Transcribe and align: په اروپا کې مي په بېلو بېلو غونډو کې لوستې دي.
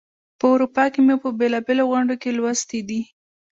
په 0.39 0.45
اروپا 0.53 0.83
کې 0.93 0.99
مي 1.05 1.15
په 1.23 1.29
بېلو 1.39 1.59
بېلو 1.67 1.83
غونډو 1.91 2.15
کې 2.21 2.29
لوستې 2.37 2.79
دي. 2.89 3.01